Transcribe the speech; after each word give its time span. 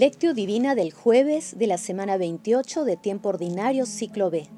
Lectio 0.00 0.32
Divina 0.32 0.74
del 0.74 0.92
jueves 0.94 1.58
de 1.58 1.66
la 1.66 1.76
semana 1.76 2.16
28 2.16 2.86
de 2.86 2.96
tiempo 2.96 3.28
ordinario 3.28 3.84
ciclo 3.84 4.30
B. 4.30 4.48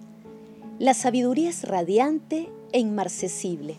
La 0.79 0.95
sabiduría 0.95 1.50
es 1.50 1.64
radiante 1.64 2.48
e 2.70 2.79
inmarcesible. 2.79 3.75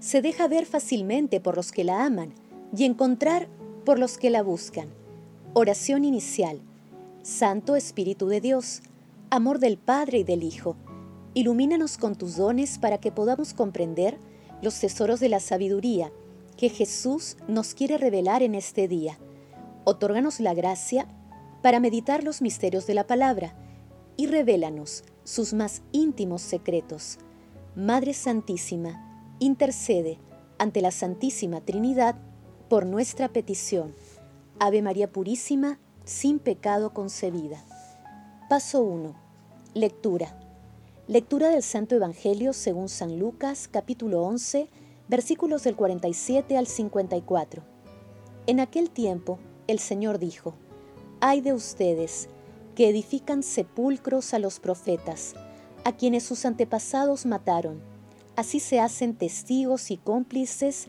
Se 0.00 0.22
deja 0.22 0.48
ver 0.48 0.64
fácilmente 0.64 1.38
por 1.38 1.54
los 1.54 1.70
que 1.70 1.84
la 1.84 2.06
aman 2.06 2.32
y 2.74 2.84
encontrar 2.84 3.46
por 3.84 3.98
los 3.98 4.16
que 4.16 4.30
la 4.30 4.42
buscan. 4.42 4.88
Oración 5.52 6.06
inicial. 6.06 6.62
Santo 7.22 7.76
Espíritu 7.76 8.28
de 8.28 8.40
Dios, 8.40 8.80
amor 9.28 9.58
del 9.58 9.76
Padre 9.76 10.20
y 10.20 10.24
del 10.24 10.42
Hijo, 10.42 10.76
ilumínanos 11.34 11.98
con 11.98 12.14
tus 12.16 12.36
dones 12.36 12.78
para 12.78 12.96
que 12.96 13.12
podamos 13.12 13.52
comprender 13.52 14.16
los 14.62 14.80
tesoros 14.80 15.20
de 15.20 15.28
la 15.28 15.40
sabiduría 15.40 16.10
que 16.56 16.70
Jesús 16.70 17.36
nos 17.48 17.74
quiere 17.74 17.98
revelar 17.98 18.42
en 18.42 18.54
este 18.54 18.88
día 18.88 19.18
Otórganos 19.84 20.38
la 20.38 20.54
gracia 20.54 21.08
para 21.60 21.80
meditar 21.80 22.22
los 22.22 22.40
misterios 22.40 22.86
de 22.86 22.94
la 22.94 23.06
palabra 23.06 23.54
y 24.16 24.26
revélanos 24.26 25.04
sus 25.24 25.54
más 25.54 25.82
íntimos 25.90 26.42
secretos. 26.42 27.18
Madre 27.74 28.14
Santísima, 28.14 29.36
intercede 29.38 30.18
ante 30.58 30.80
la 30.82 30.90
Santísima 30.90 31.60
Trinidad 31.60 32.16
por 32.68 32.86
nuestra 32.86 33.28
petición. 33.28 33.94
Ave 34.60 34.82
María 34.82 35.10
Purísima, 35.10 35.78
sin 36.04 36.38
pecado 36.38 36.94
concebida. 36.94 37.64
Paso 38.48 38.82
1. 38.82 39.16
Lectura. 39.74 40.38
Lectura 41.08 41.48
del 41.48 41.64
Santo 41.64 41.96
Evangelio 41.96 42.52
según 42.52 42.88
San 42.88 43.18
Lucas, 43.18 43.66
capítulo 43.66 44.22
11, 44.22 44.68
versículos 45.08 45.64
del 45.64 45.74
47 45.74 46.56
al 46.56 46.68
54. 46.68 47.64
En 48.46 48.60
aquel 48.60 48.90
tiempo, 48.90 49.38
el 49.66 49.78
Señor 49.78 50.18
dijo, 50.18 50.54
Ay 51.20 51.40
de 51.40 51.52
ustedes, 51.52 52.28
que 52.74 52.88
edifican 52.88 53.42
sepulcros 53.42 54.34
a 54.34 54.38
los 54.38 54.60
profetas, 54.60 55.34
a 55.84 55.92
quienes 55.92 56.22
sus 56.22 56.44
antepasados 56.44 57.26
mataron. 57.26 57.80
Así 58.36 58.60
se 58.60 58.80
hacen 58.80 59.14
testigos 59.14 59.90
y 59.90 59.98
cómplices 59.98 60.88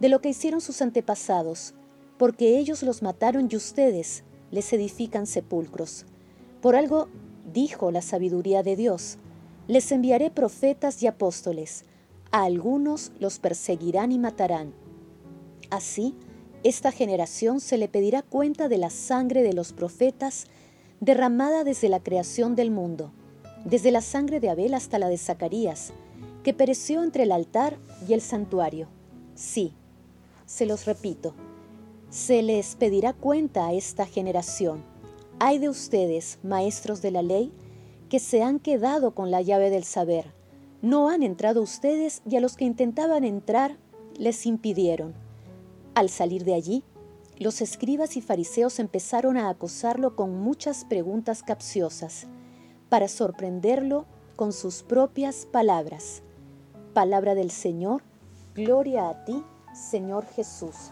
de 0.00 0.08
lo 0.08 0.20
que 0.20 0.30
hicieron 0.30 0.60
sus 0.60 0.80
antepasados, 0.80 1.74
porque 2.18 2.58
ellos 2.58 2.82
los 2.82 3.02
mataron 3.02 3.48
y 3.50 3.56
ustedes 3.56 4.24
les 4.50 4.72
edifican 4.72 5.26
sepulcros. 5.26 6.06
Por 6.60 6.76
algo 6.76 7.08
dijo 7.52 7.90
la 7.90 8.02
sabiduría 8.02 8.62
de 8.62 8.76
Dios, 8.76 9.18
les 9.66 9.90
enviaré 9.92 10.30
profetas 10.30 11.02
y 11.02 11.06
apóstoles, 11.06 11.84
a 12.30 12.44
algunos 12.44 13.12
los 13.18 13.38
perseguirán 13.38 14.12
y 14.12 14.18
matarán. 14.18 14.72
Así, 15.70 16.14
esta 16.64 16.92
generación 16.92 17.60
se 17.60 17.76
le 17.76 17.88
pedirá 17.88 18.22
cuenta 18.22 18.68
de 18.68 18.78
la 18.78 18.88
sangre 18.88 19.42
de 19.42 19.52
los 19.52 19.74
profetas 19.74 20.46
derramada 20.98 21.62
desde 21.62 21.90
la 21.90 22.00
creación 22.00 22.56
del 22.56 22.70
mundo, 22.70 23.12
desde 23.66 23.90
la 23.90 24.00
sangre 24.00 24.40
de 24.40 24.48
Abel 24.48 24.72
hasta 24.72 24.98
la 24.98 25.10
de 25.10 25.18
Zacarías, 25.18 25.92
que 26.42 26.54
pereció 26.54 27.04
entre 27.04 27.24
el 27.24 27.32
altar 27.32 27.76
y 28.08 28.14
el 28.14 28.22
santuario. 28.22 28.88
Sí, 29.34 29.74
se 30.46 30.64
los 30.64 30.86
repito, 30.86 31.34
se 32.08 32.42
les 32.42 32.76
pedirá 32.76 33.12
cuenta 33.12 33.66
a 33.66 33.74
esta 33.74 34.06
generación. 34.06 34.82
Hay 35.40 35.58
de 35.58 35.68
ustedes, 35.68 36.38
maestros 36.42 37.02
de 37.02 37.10
la 37.10 37.20
ley, 37.20 37.52
que 38.08 38.20
se 38.20 38.42
han 38.42 38.58
quedado 38.58 39.14
con 39.14 39.30
la 39.30 39.42
llave 39.42 39.68
del 39.68 39.84
saber. 39.84 40.32
No 40.80 41.10
han 41.10 41.22
entrado 41.22 41.60
ustedes 41.60 42.22
y 42.26 42.36
a 42.36 42.40
los 42.40 42.56
que 42.56 42.64
intentaban 42.64 43.24
entrar 43.24 43.76
les 44.16 44.46
impidieron. 44.46 45.23
Al 45.94 46.08
salir 46.08 46.44
de 46.44 46.54
allí, 46.54 46.82
los 47.38 47.60
escribas 47.60 48.16
y 48.16 48.20
fariseos 48.20 48.80
empezaron 48.80 49.36
a 49.36 49.48
acosarlo 49.48 50.16
con 50.16 50.36
muchas 50.40 50.84
preguntas 50.84 51.44
capciosas 51.44 52.26
para 52.88 53.06
sorprenderlo 53.06 54.04
con 54.34 54.52
sus 54.52 54.82
propias 54.82 55.46
palabras. 55.46 56.22
Palabra 56.94 57.36
del 57.36 57.52
Señor, 57.52 58.02
gloria 58.56 59.08
a 59.08 59.24
ti, 59.24 59.44
Señor 59.72 60.26
Jesús. 60.26 60.90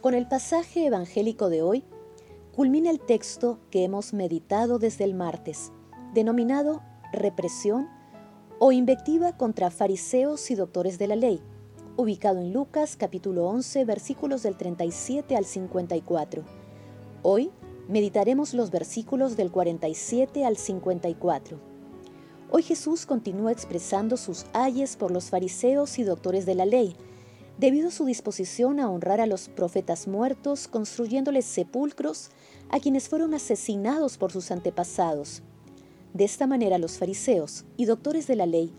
Con 0.00 0.14
el 0.14 0.26
pasaje 0.26 0.86
evangélico 0.86 1.48
de 1.48 1.62
hoy, 1.62 1.84
culmina 2.56 2.90
el 2.90 2.98
texto 2.98 3.60
que 3.70 3.84
hemos 3.84 4.14
meditado 4.14 4.80
desde 4.80 5.04
el 5.04 5.14
martes, 5.14 5.70
denominado 6.12 6.82
represión 7.12 7.88
o 8.58 8.72
invectiva 8.72 9.36
contra 9.36 9.70
fariseos 9.70 10.50
y 10.50 10.56
doctores 10.56 10.98
de 10.98 11.06
la 11.06 11.14
ley 11.14 11.40
ubicado 11.98 12.38
en 12.38 12.52
Lucas 12.52 12.96
capítulo 12.96 13.48
11 13.48 13.84
versículos 13.84 14.44
del 14.44 14.56
37 14.56 15.34
al 15.34 15.44
54. 15.44 16.44
Hoy 17.22 17.50
meditaremos 17.88 18.54
los 18.54 18.70
versículos 18.70 19.36
del 19.36 19.50
47 19.50 20.44
al 20.44 20.56
54. 20.56 21.58
Hoy 22.52 22.62
Jesús 22.62 23.04
continúa 23.04 23.50
expresando 23.50 24.16
sus 24.16 24.46
ayes 24.52 24.96
por 24.96 25.10
los 25.10 25.30
fariseos 25.30 25.98
y 25.98 26.04
doctores 26.04 26.46
de 26.46 26.54
la 26.54 26.66
ley, 26.66 26.94
debido 27.58 27.88
a 27.88 27.90
su 27.90 28.04
disposición 28.04 28.78
a 28.78 28.88
honrar 28.88 29.20
a 29.20 29.26
los 29.26 29.48
profetas 29.48 30.06
muertos, 30.06 30.68
construyéndoles 30.68 31.46
sepulcros 31.46 32.30
a 32.70 32.78
quienes 32.78 33.08
fueron 33.08 33.34
asesinados 33.34 34.18
por 34.18 34.30
sus 34.30 34.52
antepasados. 34.52 35.42
De 36.14 36.22
esta 36.22 36.46
manera 36.46 36.78
los 36.78 36.96
fariseos 36.96 37.64
y 37.76 37.86
doctores 37.86 38.28
de 38.28 38.36
la 38.36 38.46
ley, 38.46 38.72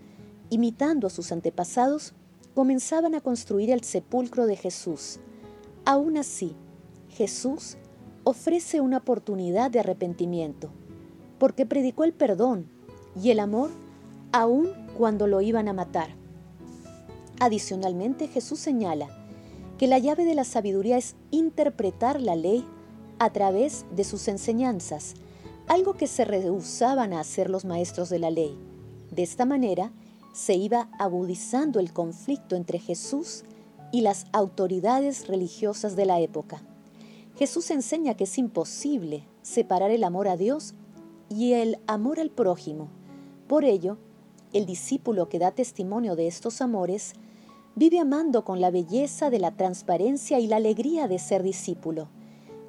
imitando 0.49 1.07
a 1.07 1.09
sus 1.09 1.33
antepasados, 1.33 2.13
comenzaban 2.55 3.15
a 3.15 3.21
construir 3.21 3.71
el 3.71 3.83
sepulcro 3.83 4.45
de 4.45 4.55
Jesús. 4.55 5.19
Aún 5.85 6.17
así, 6.17 6.55
Jesús 7.09 7.77
ofrece 8.23 8.81
una 8.81 8.97
oportunidad 8.97 9.71
de 9.71 9.79
arrepentimiento, 9.79 10.69
porque 11.39 11.65
predicó 11.65 12.03
el 12.03 12.13
perdón 12.13 12.69
y 13.21 13.31
el 13.31 13.39
amor 13.39 13.71
aún 14.31 14.69
cuando 14.97 15.27
lo 15.27 15.41
iban 15.41 15.67
a 15.67 15.73
matar. 15.73 16.09
Adicionalmente, 17.39 18.27
Jesús 18.27 18.59
señala 18.59 19.07
que 19.77 19.87
la 19.87 19.97
llave 19.97 20.25
de 20.25 20.35
la 20.35 20.43
sabiduría 20.43 20.97
es 20.97 21.15
interpretar 21.31 22.21
la 22.21 22.35
ley 22.35 22.65
a 23.17 23.31
través 23.31 23.85
de 23.95 24.03
sus 24.03 24.27
enseñanzas, 24.27 25.13
algo 25.67 25.93
que 25.93 26.07
se 26.07 26.25
rehusaban 26.25 27.13
a 27.13 27.21
hacer 27.21 27.49
los 27.49 27.63
maestros 27.63 28.09
de 28.09 28.19
la 28.19 28.29
ley. 28.29 28.57
De 29.11 29.23
esta 29.23 29.45
manera, 29.45 29.91
se 30.33 30.55
iba 30.55 30.89
agudizando 30.99 31.79
el 31.79 31.93
conflicto 31.93 32.55
entre 32.55 32.79
Jesús 32.79 33.43
y 33.91 34.01
las 34.01 34.25
autoridades 34.31 35.27
religiosas 35.27 35.95
de 35.95 36.05
la 36.05 36.19
época. 36.19 36.61
Jesús 37.37 37.71
enseña 37.71 38.15
que 38.15 38.25
es 38.25 38.37
imposible 38.37 39.23
separar 39.41 39.91
el 39.91 40.03
amor 40.03 40.27
a 40.27 40.37
Dios 40.37 40.73
y 41.29 41.53
el 41.53 41.79
amor 41.87 42.19
al 42.19 42.29
prójimo. 42.29 42.89
Por 43.47 43.63
ello, 43.63 43.97
el 44.53 44.65
discípulo 44.65 45.29
que 45.29 45.39
da 45.39 45.51
testimonio 45.51 46.15
de 46.15 46.27
estos 46.27 46.61
amores 46.61 47.13
vive 47.75 47.99
amando 47.99 48.43
con 48.43 48.59
la 48.59 48.71
belleza 48.71 49.29
de 49.29 49.39
la 49.39 49.55
transparencia 49.55 50.39
y 50.39 50.47
la 50.47 50.57
alegría 50.57 51.07
de 51.07 51.19
ser 51.19 51.43
discípulo. 51.43 52.09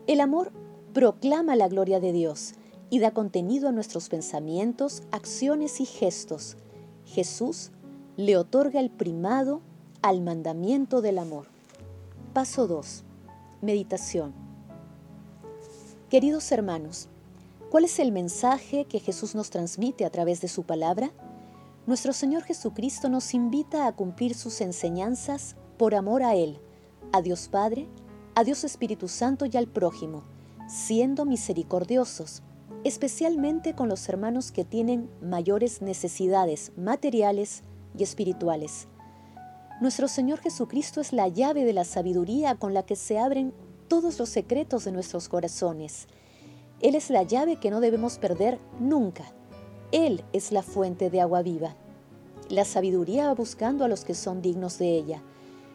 El 0.06 0.20
amor 0.20 0.52
proclama 0.92 1.56
la 1.56 1.68
gloria 1.68 2.00
de 2.00 2.12
Dios 2.12 2.54
y 2.90 2.98
da 2.98 3.12
contenido 3.12 3.68
a 3.68 3.72
nuestros 3.72 4.08
pensamientos, 4.08 5.02
acciones 5.10 5.80
y 5.80 5.86
gestos. 5.86 6.56
Jesús 7.10 7.72
le 8.16 8.36
otorga 8.36 8.78
el 8.78 8.88
primado 8.88 9.62
al 10.00 10.22
mandamiento 10.22 11.02
del 11.02 11.18
amor. 11.18 11.48
Paso 12.32 12.68
2. 12.68 13.02
Meditación. 13.62 14.32
Queridos 16.08 16.52
hermanos, 16.52 17.08
¿cuál 17.68 17.84
es 17.84 17.98
el 17.98 18.12
mensaje 18.12 18.84
que 18.84 19.00
Jesús 19.00 19.34
nos 19.34 19.50
transmite 19.50 20.04
a 20.04 20.10
través 20.10 20.40
de 20.40 20.46
su 20.46 20.62
palabra? 20.62 21.10
Nuestro 21.84 22.12
Señor 22.12 22.44
Jesucristo 22.44 23.08
nos 23.08 23.34
invita 23.34 23.88
a 23.88 23.92
cumplir 23.96 24.36
sus 24.36 24.60
enseñanzas 24.60 25.56
por 25.78 25.96
amor 25.96 26.22
a 26.22 26.36
Él, 26.36 26.60
a 27.12 27.22
Dios 27.22 27.48
Padre, 27.48 27.88
a 28.36 28.44
Dios 28.44 28.62
Espíritu 28.62 29.08
Santo 29.08 29.46
y 29.46 29.56
al 29.56 29.66
prójimo, 29.66 30.22
siendo 30.68 31.24
misericordiosos 31.24 32.44
especialmente 32.84 33.74
con 33.74 33.88
los 33.88 34.08
hermanos 34.08 34.52
que 34.52 34.64
tienen 34.64 35.10
mayores 35.20 35.82
necesidades 35.82 36.72
materiales 36.76 37.62
y 37.96 38.02
espirituales. 38.02 38.88
Nuestro 39.80 40.08
Señor 40.08 40.40
Jesucristo 40.40 41.00
es 41.00 41.12
la 41.12 41.28
llave 41.28 41.64
de 41.64 41.72
la 41.72 41.84
sabiduría 41.84 42.54
con 42.54 42.74
la 42.74 42.84
que 42.84 42.96
se 42.96 43.18
abren 43.18 43.52
todos 43.88 44.18
los 44.18 44.28
secretos 44.28 44.84
de 44.84 44.92
nuestros 44.92 45.28
corazones. 45.28 46.06
Él 46.80 46.94
es 46.94 47.10
la 47.10 47.22
llave 47.22 47.56
que 47.56 47.70
no 47.70 47.80
debemos 47.80 48.18
perder 48.18 48.58
nunca. 48.78 49.24
Él 49.92 50.24
es 50.32 50.52
la 50.52 50.62
fuente 50.62 51.10
de 51.10 51.20
agua 51.20 51.42
viva. 51.42 51.76
La 52.48 52.64
sabiduría 52.64 53.26
va 53.26 53.34
buscando 53.34 53.84
a 53.84 53.88
los 53.88 54.04
que 54.04 54.14
son 54.14 54.40
dignos 54.42 54.78
de 54.78 54.94
ella. 54.96 55.22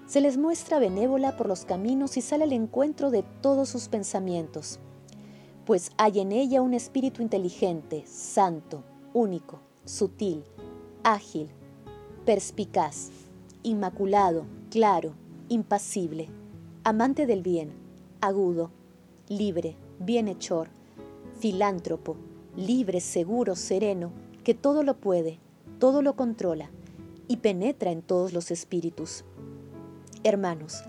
Se 0.07 0.21
les 0.21 0.37
muestra 0.37 0.79
benévola 0.79 1.35
por 1.35 1.47
los 1.47 1.65
caminos 1.65 2.17
y 2.17 2.21
sale 2.21 2.43
al 2.43 2.53
encuentro 2.53 3.11
de 3.11 3.23
todos 3.41 3.69
sus 3.69 3.89
pensamientos 3.89 4.79
pues 5.65 5.91
hay 5.97 6.19
en 6.19 6.31
ella 6.31 6.61
un 6.61 6.73
espíritu 6.73 7.21
inteligente, 7.21 8.03
santo, 8.05 8.83
único, 9.13 9.59
sutil, 9.83 10.43
ágil, 11.03 11.49
perspicaz, 12.23 13.09
inmaculado, 13.63 14.45
claro, 14.69 15.13
impasible, 15.49 16.29
amante 16.83 17.25
del 17.25 17.41
bien, 17.41 17.71
agudo, 18.21 18.69
libre, 19.27 19.75
bienhechor, 19.99 20.69
filántropo, 21.39 22.15
libre, 22.55 23.01
seguro, 23.01 23.55
sereno, 23.55 24.11
que 24.43 24.53
todo 24.53 24.83
lo 24.83 24.97
puede, 24.97 25.39
todo 25.79 26.03
lo 26.03 26.15
controla 26.15 26.69
y 27.27 27.37
penetra 27.37 27.91
en 27.91 28.03
todos 28.03 28.33
los 28.33 28.51
espíritus. 28.51 29.25
Hermanos, 30.23 30.83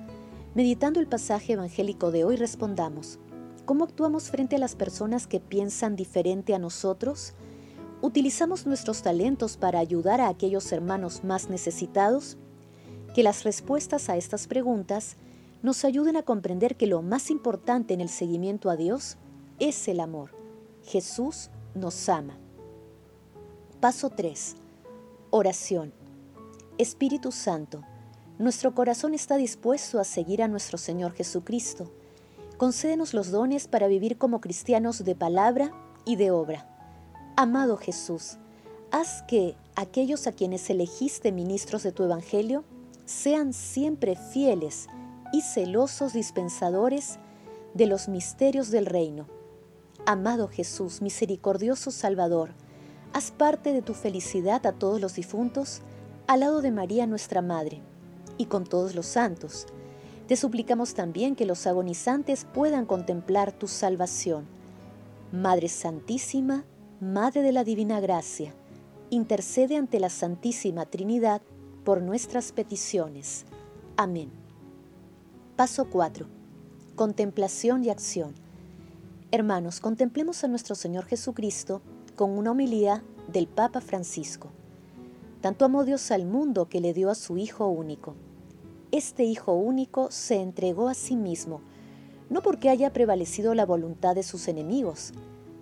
meditando 0.54 1.00
el 1.00 1.06
pasaje 1.06 1.54
evangélico 1.54 2.10
de 2.10 2.24
hoy 2.24 2.36
respondamos, 2.36 3.18
¿cómo 3.66 3.84
actuamos 3.84 4.30
frente 4.30 4.56
a 4.56 4.58
las 4.58 4.76
personas 4.76 5.26
que 5.26 5.40
piensan 5.40 5.96
diferente 5.96 6.54
a 6.54 6.58
nosotros? 6.58 7.34
¿Utilizamos 8.00 8.66
nuestros 8.66 9.02
talentos 9.02 9.56
para 9.56 9.80
ayudar 9.80 10.20
a 10.20 10.28
aquellos 10.28 10.70
hermanos 10.72 11.24
más 11.24 11.50
necesitados? 11.50 12.38
Que 13.14 13.22
las 13.22 13.44
respuestas 13.44 14.08
a 14.08 14.16
estas 14.16 14.46
preguntas 14.46 15.16
nos 15.62 15.84
ayuden 15.84 16.16
a 16.16 16.22
comprender 16.22 16.76
que 16.76 16.86
lo 16.86 17.02
más 17.02 17.30
importante 17.30 17.92
en 17.92 18.00
el 18.00 18.08
seguimiento 18.08 18.70
a 18.70 18.76
Dios 18.76 19.16
es 19.58 19.88
el 19.88 20.00
amor. 20.00 20.30
Jesús 20.84 21.50
nos 21.74 22.08
ama. 22.08 22.38
Paso 23.80 24.10
3. 24.10 24.56
Oración. 25.30 25.92
Espíritu 26.78 27.32
Santo, 27.32 27.82
nuestro 28.38 28.74
corazón 28.74 29.14
está 29.14 29.36
dispuesto 29.36 29.98
a 29.98 30.04
seguir 30.04 30.42
a 30.42 30.48
nuestro 30.48 30.78
Señor 30.78 31.12
Jesucristo. 31.14 31.90
Concédenos 32.56 33.12
los 33.12 33.30
dones 33.30 33.68
para 33.68 33.86
vivir 33.86 34.16
como 34.16 34.40
cristianos 34.40 35.04
de 35.04 35.14
palabra 35.14 35.72
y 36.06 36.16
de 36.16 36.30
obra. 36.30 36.66
Amado 37.36 37.76
Jesús, 37.76 38.38
haz 38.90 39.22
que 39.28 39.56
aquellos 39.74 40.26
a 40.26 40.32
quienes 40.32 40.70
elegiste 40.70 41.32
ministros 41.32 41.82
de 41.82 41.92
tu 41.92 42.04
Evangelio 42.04 42.64
sean 43.04 43.52
siempre 43.52 44.16
fieles 44.16 44.86
y 45.34 45.42
celosos 45.42 46.14
dispensadores 46.14 47.18
de 47.74 47.86
los 47.86 48.08
misterios 48.08 48.70
del 48.70 48.86
reino. 48.86 49.26
Amado 50.06 50.48
Jesús, 50.48 51.02
misericordioso 51.02 51.90
Salvador, 51.90 52.54
haz 53.12 53.32
parte 53.32 53.74
de 53.74 53.82
tu 53.82 53.92
felicidad 53.92 54.66
a 54.66 54.72
todos 54.72 54.98
los 54.98 55.14
difuntos, 55.14 55.82
al 56.26 56.40
lado 56.40 56.62
de 56.62 56.70
María 56.70 57.06
nuestra 57.06 57.42
Madre, 57.42 57.82
y 58.38 58.46
con 58.46 58.64
todos 58.64 58.94
los 58.94 59.04
santos. 59.04 59.66
Te 60.26 60.34
suplicamos 60.34 60.94
también 60.94 61.36
que 61.36 61.46
los 61.46 61.66
agonizantes 61.68 62.46
puedan 62.52 62.84
contemplar 62.84 63.52
tu 63.52 63.68
salvación. 63.68 64.46
Madre 65.30 65.68
Santísima, 65.68 66.64
Madre 67.00 67.42
de 67.42 67.52
la 67.52 67.62
Divina 67.62 68.00
Gracia, 68.00 68.52
intercede 69.10 69.76
ante 69.76 70.00
la 70.00 70.10
Santísima 70.10 70.86
Trinidad 70.86 71.42
por 71.84 72.02
nuestras 72.02 72.50
peticiones. 72.50 73.44
Amén. 73.96 74.30
Paso 75.54 75.88
4. 75.88 76.26
Contemplación 76.96 77.84
y 77.84 77.90
acción. 77.90 78.34
Hermanos, 79.30 79.78
contemplemos 79.78 80.42
a 80.42 80.48
nuestro 80.48 80.74
Señor 80.74 81.04
Jesucristo 81.04 81.82
con 82.16 82.36
una 82.36 82.50
homilía 82.50 83.04
del 83.32 83.46
Papa 83.46 83.80
Francisco. 83.80 84.48
Tanto 85.40 85.64
amó 85.64 85.84
Dios 85.84 86.10
al 86.10 86.24
mundo 86.26 86.68
que 86.68 86.80
le 86.80 86.92
dio 86.92 87.10
a 87.10 87.14
su 87.14 87.38
Hijo 87.38 87.68
único. 87.68 88.16
Este 88.92 89.24
Hijo 89.24 89.54
único 89.54 90.10
se 90.10 90.36
entregó 90.36 90.88
a 90.88 90.94
sí 90.94 91.16
mismo, 91.16 91.60
no 92.30 92.42
porque 92.42 92.70
haya 92.70 92.92
prevalecido 92.92 93.54
la 93.54 93.66
voluntad 93.66 94.14
de 94.14 94.22
sus 94.22 94.48
enemigos, 94.48 95.12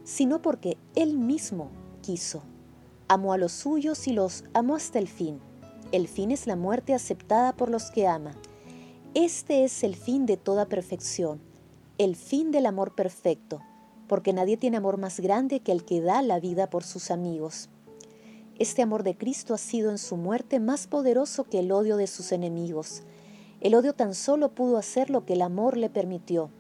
sino 0.04 0.42
porque 0.42 0.76
Él 0.94 1.16
mismo 1.18 1.70
quiso. 2.02 2.42
Amó 3.08 3.32
a 3.32 3.38
los 3.38 3.52
suyos 3.52 4.06
y 4.08 4.12
los 4.12 4.44
amó 4.52 4.76
hasta 4.76 4.98
el 4.98 5.08
fin. 5.08 5.40
El 5.92 6.08
fin 6.08 6.30
es 6.30 6.46
la 6.46 6.56
muerte 6.56 6.94
aceptada 6.94 7.54
por 7.56 7.70
los 7.70 7.90
que 7.90 8.06
ama. 8.06 8.34
Este 9.14 9.64
es 9.64 9.84
el 9.84 9.96
fin 9.96 10.26
de 10.26 10.36
toda 10.36 10.66
perfección, 10.66 11.40
el 11.98 12.16
fin 12.16 12.50
del 12.50 12.66
amor 12.66 12.94
perfecto, 12.94 13.60
porque 14.08 14.32
nadie 14.32 14.56
tiene 14.56 14.76
amor 14.76 14.98
más 14.98 15.20
grande 15.20 15.60
que 15.60 15.72
el 15.72 15.84
que 15.84 16.00
da 16.00 16.20
la 16.22 16.40
vida 16.40 16.68
por 16.68 16.84
sus 16.84 17.10
amigos. 17.10 17.68
Este 18.58 18.82
amor 18.82 19.02
de 19.02 19.16
Cristo 19.16 19.54
ha 19.54 19.58
sido 19.58 19.90
en 19.90 19.98
su 19.98 20.16
muerte 20.16 20.60
más 20.60 20.86
poderoso 20.86 21.44
que 21.44 21.60
el 21.60 21.72
odio 21.72 21.96
de 21.96 22.06
sus 22.06 22.32
enemigos. 22.32 23.02
El 23.64 23.74
odio 23.74 23.94
tan 23.94 24.14
solo 24.14 24.50
pudo 24.50 24.76
hacer 24.76 25.08
lo 25.08 25.24
que 25.24 25.32
el 25.32 25.40
amor 25.40 25.78
le 25.78 25.88
permitió. 25.88 26.50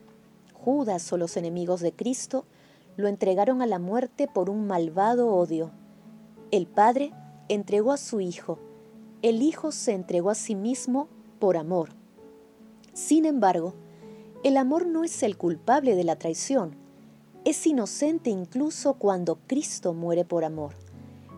Judas 0.54 1.12
o 1.12 1.18
los 1.18 1.36
enemigos 1.36 1.80
de 1.80 1.92
Cristo 1.92 2.46
lo 2.96 3.08
entregaron 3.08 3.60
a 3.60 3.66
la 3.66 3.78
muerte 3.78 4.26
por 4.26 4.48
un 4.48 4.66
malvado 4.66 5.28
odio. 5.28 5.70
El 6.50 6.66
Padre 6.66 7.12
entregó 7.50 7.92
a 7.92 7.98
su 7.98 8.22
Hijo. 8.22 8.58
El 9.20 9.42
Hijo 9.42 9.70
se 9.70 9.92
entregó 9.92 10.30
a 10.30 10.34
sí 10.34 10.54
mismo 10.54 11.08
por 11.40 11.58
amor. 11.58 11.90
Sin 12.94 13.26
embargo, 13.26 13.74
el 14.42 14.56
amor 14.56 14.86
no 14.86 15.04
es 15.04 15.22
el 15.22 15.36
culpable 15.36 15.96
de 15.96 16.04
la 16.04 16.16
traición. 16.16 16.74
Es 17.44 17.66
inocente 17.66 18.30
incluso 18.30 18.94
cuando 18.94 19.36
Cristo 19.46 19.92
muere 19.92 20.24
por 20.24 20.42
amor, 20.42 20.72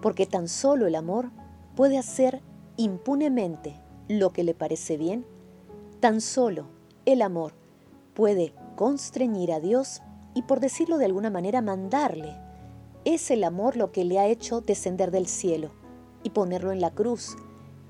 porque 0.01 0.27
tan 0.27 0.47
solo 0.47 0.87
el 0.87 0.95
amor 0.95 1.33
puede 1.75 1.99
hacer 1.99 2.41
impunemente 2.77 3.81
lo 4.07 4.33
que 4.33 4.45
le 4.45 4.55
parece 4.55 4.97
bien. 4.97 5.27
Tan 6.01 6.21
solo 6.21 6.67
el 7.07 7.23
amor 7.23 7.55
puede 8.13 8.53
constreñir 8.77 9.51
a 9.53 9.61
Dios 9.61 10.03
y 10.35 10.43
por 10.43 10.61
decirlo 10.61 10.99
de 10.99 11.07
alguna 11.07 11.31
manera 11.31 11.63
mandarle. 11.63 12.37
Es 13.05 13.31
el 13.31 13.45
amor 13.45 13.77
lo 13.77 13.93
que 13.93 14.05
le 14.05 14.19
ha 14.19 14.27
hecho 14.27 14.61
descender 14.61 15.11
del 15.11 15.27
cielo 15.27 15.71
y 16.23 16.31
ponerlo 16.31 16.73
en 16.73 16.81
la 16.81 16.91
cruz. 16.91 17.37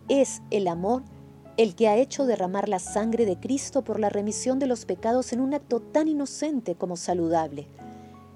Es 0.09 0.41
el 0.51 0.69
amor 0.69 1.03
el 1.57 1.75
que 1.75 1.89
ha 1.89 1.97
hecho 1.97 2.27
derramar 2.27 2.69
la 2.69 2.79
sangre 2.79 3.27
de 3.27 3.41
Cristo 3.41 3.83
por 3.83 3.99
la 3.99 4.11
remisión 4.11 4.59
de 4.59 4.67
los 4.67 4.85
pecados 4.85 5.33
en 5.33 5.41
un 5.41 5.55
acto 5.55 5.81
tan 5.81 6.07
inocente 6.07 6.77
como 6.77 6.97
saludable. 6.97 7.67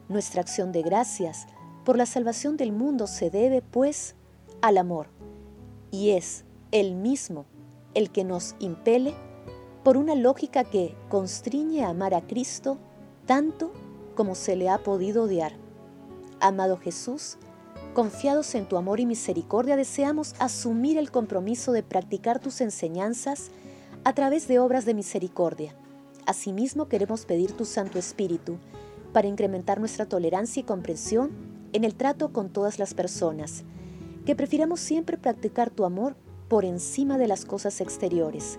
Nuestra 0.08 0.40
acción 0.40 0.73
de 0.73 0.82
gracias 0.82 1.46
por 1.84 1.96
la 1.96 2.06
salvación 2.06 2.56
del 2.56 2.73
mundo 2.73 3.06
se 3.06 3.31
debe, 3.31 3.62
pues, 3.62 4.16
al 4.62 4.78
amor, 4.78 5.08
y 5.90 6.11
es 6.11 6.44
el 6.73 6.94
mismo 6.94 7.44
el 7.94 8.11
que 8.11 8.25
nos 8.25 8.56
impele 8.58 9.14
por 9.82 9.96
una 9.96 10.14
lógica 10.14 10.64
que 10.64 10.94
constriñe 11.08 11.84
a 11.84 11.90
amar 11.90 12.14
a 12.14 12.26
Cristo 12.26 12.78
tanto 13.26 13.72
como 14.14 14.34
se 14.34 14.56
le 14.56 14.68
ha 14.68 14.78
podido 14.78 15.25
odiar. 15.25 15.52
Amado 16.40 16.76
Jesús, 16.76 17.38
confiados 17.94 18.54
en 18.54 18.66
tu 18.66 18.76
amor 18.76 19.00
y 19.00 19.06
misericordia, 19.06 19.76
deseamos 19.76 20.34
asumir 20.38 20.99
el 20.99 21.10
compromiso 21.10 21.72
de 21.72 21.82
practicar 21.82 22.40
tus 22.40 22.60
enseñanzas 22.60 23.50
a 24.04 24.14
través 24.14 24.49
de 24.49 24.58
obras 24.58 24.84
de 24.84 24.94
misericordia. 24.94 25.75
Asimismo, 26.26 26.88
queremos 26.88 27.25
pedir 27.25 27.52
tu 27.52 27.64
Santo 27.64 27.99
Espíritu 27.99 28.58
para 29.12 29.28
incrementar 29.28 29.80
nuestra 29.80 30.06
tolerancia 30.06 30.60
y 30.60 30.64
comprensión 30.64 31.30
en 31.72 31.84
el 31.84 31.94
trato 31.94 32.32
con 32.32 32.50
todas 32.50 32.78
las 32.78 32.94
personas, 32.94 33.64
que 34.26 34.37
prefiramos 34.37 34.80
siempre 34.80 35.18
practicar 35.18 35.70
tu 35.70 35.84
amor 35.84 36.16
por 36.49 36.64
encima 36.64 37.16
de 37.16 37.28
las 37.28 37.44
cosas 37.44 37.80
exteriores. 37.80 38.58